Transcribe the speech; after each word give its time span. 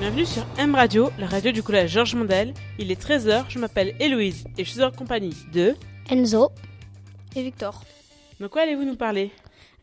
Bienvenue 0.00 0.26
sur 0.26 0.46
M 0.56 0.76
Radio, 0.76 1.10
la 1.18 1.26
radio 1.26 1.50
du 1.50 1.60
collège 1.60 1.90
Georges 1.90 2.14
Mondel. 2.14 2.54
Il 2.78 2.92
est 2.92 3.02
13h, 3.02 3.46
je 3.48 3.58
m'appelle 3.58 3.96
Héloïse 3.98 4.44
et 4.56 4.64
je 4.64 4.70
suis 4.70 4.82
en 4.84 4.92
compagnie 4.92 5.34
de 5.52 5.74
Enzo 6.08 6.50
et 7.34 7.42
Victor. 7.42 7.82
De 8.38 8.46
quoi 8.46 8.62
allez-vous 8.62 8.84
nous 8.84 8.94
parler? 8.94 9.32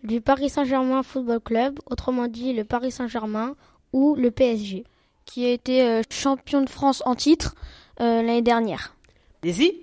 Du 0.05 0.21
Paris 0.21 0.47
Saint-Germain 0.47 1.03
Football 1.03 1.41
Club, 1.41 1.79
autrement 1.91 2.29
dit 2.29 2.53
le 2.53 2.63
Paris 2.63 2.91
Saint-Germain 2.91 3.55
ou 3.91 4.15
le 4.15 4.31
PSG. 4.31 4.85
Qui 5.25 5.47
a 5.47 5.51
été 5.51 5.83
euh, 5.83 6.01
champion 6.09 6.61
de 6.61 6.69
France 6.69 7.03
en 7.05 7.15
titre 7.15 7.53
euh, 7.99 8.21
l'année 8.21 8.41
dernière. 8.41 8.95
Allez-y 9.43 9.73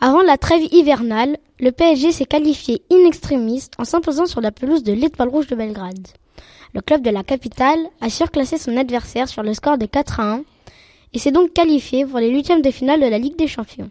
Avant 0.00 0.22
la 0.22 0.38
trêve 0.38 0.64
hivernale, 0.72 1.36
le 1.60 1.70
PSG 1.70 2.10
s'est 2.10 2.24
qualifié 2.24 2.82
in 2.90 3.06
extremis 3.06 3.68
en 3.78 3.84
s'imposant 3.84 4.26
sur 4.26 4.40
la 4.40 4.50
pelouse 4.50 4.82
de 4.82 4.92
l'Étoile 4.92 5.28
Rouge 5.28 5.46
de 5.46 5.54
Belgrade. 5.54 6.08
Le 6.74 6.80
club 6.80 7.02
de 7.02 7.10
la 7.10 7.22
capitale 7.22 7.80
a 8.00 8.08
surclassé 8.10 8.58
son 8.58 8.76
adversaire 8.76 9.28
sur 9.28 9.42
le 9.42 9.54
score 9.54 9.78
de 9.78 9.86
4 9.86 10.20
à 10.20 10.32
1 10.34 10.42
et 11.12 11.18
s'est 11.18 11.32
donc 11.32 11.52
qualifié 11.52 12.06
pour 12.06 12.18
les 12.18 12.30
huitièmes 12.30 12.62
de 12.62 12.70
finale 12.70 13.00
de 13.00 13.06
la 13.06 13.18
Ligue 13.18 13.36
des 13.36 13.46
Champions. 13.48 13.90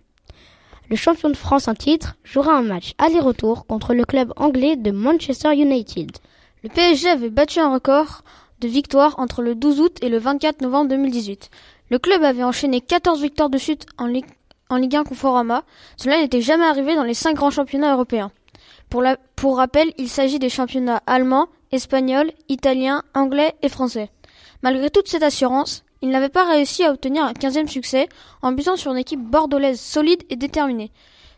Le 0.90 0.96
champion 0.96 1.30
de 1.30 1.38
France 1.38 1.68
en 1.68 1.74
titre 1.74 2.18
jouera 2.24 2.54
un 2.54 2.64
match 2.64 2.94
aller-retour 2.98 3.66
contre 3.66 3.94
le 3.94 4.04
club 4.04 4.34
anglais 4.36 4.76
de 4.76 4.92
Manchester 4.92 5.54
United. 5.54 6.12
Le 6.64 6.70
PSG 6.70 7.08
avait 7.08 7.30
battu 7.30 7.60
un 7.60 7.74
record 7.74 8.24
de 8.60 8.68
victoires 8.68 9.16
entre 9.18 9.42
le 9.42 9.56
12 9.56 9.80
août 9.80 9.98
et 10.02 10.10
le 10.10 10.18
24 10.18 10.62
novembre 10.62 10.90
2018. 10.90 11.50
Le 11.90 12.00
club 12.00 12.24
avait 12.24 12.44
enchaîné 12.44 12.82
14 12.82 13.22
victoires 13.22 13.50
de 13.50 13.58
suite 13.58 13.86
en 13.98 14.06
Ligue, 14.06 14.26
en 14.70 14.76
Ligue 14.76 14.96
1 14.96 15.04
Conforama. 15.04 15.64
Cela 15.98 16.20
n'était 16.20 16.42
jamais 16.42 16.66
arrivé 16.66 16.96
dans 16.96 17.04
les 17.04 17.14
cinq 17.14 17.36
grands 17.36 17.52
championnats 17.52 17.94
européens. 17.94 18.32
Pour, 18.92 19.56
rappel, 19.56 19.94
il 19.98 20.10
s'agit 20.10 20.38
des 20.38 20.50
championnats 20.50 21.02
allemands, 21.08 21.48
espagnol, 21.72 22.30
italien, 22.50 23.04
anglais 23.14 23.56
et 23.62 23.70
français. 23.70 24.10
Malgré 24.64 24.90
toute 24.90 25.08
cette 25.08 25.24
assurance, 25.24 25.86
il 26.02 26.10
n'avait 26.10 26.28
pas 26.28 26.44
réussi 26.44 26.84
à 26.84 26.92
obtenir 26.92 27.24
un 27.24 27.34
quinzième 27.34 27.70
succès 27.70 28.10
en 28.42 28.52
butant 28.52 28.76
sur 28.76 28.92
une 28.92 28.98
équipe 28.98 29.22
bordelaise 29.22 29.80
solide 29.80 30.24
et 30.30 30.36
déterminée. 30.36 30.92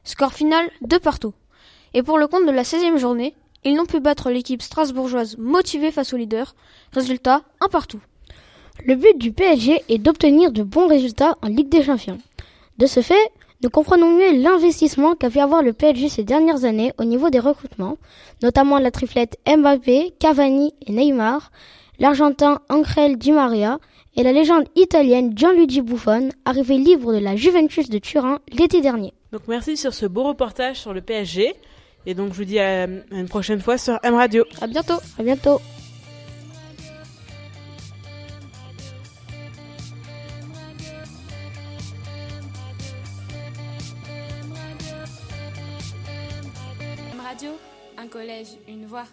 Score 0.04 0.34
final 0.34 0.68
de 0.82 0.98
partout. 0.98 1.36
Et 1.94 2.02
pour 2.02 2.18
le 2.18 2.26
compte 2.26 2.48
de 2.48 2.52
la 2.52 2.64
16e 2.64 2.98
journée, 2.98 3.36
ils 3.64 3.76
n'ont 3.76 3.86
pu 3.86 4.00
battre 4.00 4.32
l'équipe 4.32 4.64
strasbourgeoise 4.64 5.38
motivée 5.38 5.92
face 5.92 6.12
au 6.12 6.18
leader. 6.18 6.56
Résultat, 6.92 7.44
un 7.62 7.68
partout. 7.68 8.02
Le 8.84 8.96
but 8.96 9.16
du 9.20 9.32
PSG 9.32 9.84
est 9.90 10.00
d'obtenir 10.00 10.52
de 10.52 10.64
bons 10.64 10.88
résultats 10.88 11.38
en 11.44 11.50
Ligue 11.50 11.70
des 11.70 11.84
Champions. 11.84 12.18
De 12.80 12.88
ce 12.88 13.02
fait, 13.02 13.32
nous 13.64 13.70
comprenons 13.70 14.18
mieux 14.18 14.42
l'investissement 14.42 15.16
qu'a 15.16 15.30
pu 15.30 15.40
avoir 15.40 15.64
le 15.64 15.72
PSG 15.72 16.10
ces 16.10 16.24
dernières 16.26 16.66
années 16.66 16.92
au 16.98 17.06
niveau 17.06 17.30
des 17.30 17.40
recrutements, 17.40 17.98
notamment 18.42 18.78
la 18.78 18.92
triplette 18.92 19.38
Mbappé, 19.48 20.14
Cavani 20.20 20.74
et 20.86 20.92
Neymar, 20.92 21.50
l'Argentin 21.98 22.60
Angel 22.70 23.18
Di 23.18 23.32
Maria 23.32 23.80
et 24.18 24.24
la 24.24 24.34
légende 24.34 24.66
italienne 24.76 25.32
Gianluigi 25.36 25.82
Buffon, 25.82 26.30
arrivé 26.44 26.78
libre 26.78 27.14
de 27.14 27.20
la 27.20 27.38
Juventus 27.38 27.90
de 27.90 28.00
Turin 28.00 28.40
l'été 28.52 28.82
dernier. 28.82 29.14
Donc 29.32 29.44
merci 29.48 29.78
sur 29.78 29.94
ce 29.94 30.06
beau 30.06 30.24
reportage 30.24 30.82
sur 30.82 30.94
le 30.94 31.02
PSG. 31.02 31.56
Et 32.06 32.14
donc 32.14 32.34
je 32.34 32.38
vous 32.38 32.44
dis 32.44 32.60
à 32.60 32.84
une 32.84 33.30
prochaine 33.30 33.62
fois 33.62 33.78
sur 33.78 33.98
M 34.04 34.14
Radio. 34.14 34.44
À 34.62 34.68
bientôt. 34.68 35.00
À 35.18 35.24
bientôt. 35.24 35.62
Radio, 47.24 47.52
un 47.98 48.08
collège, 48.08 48.58
une 48.68 48.86
voix. 48.86 49.06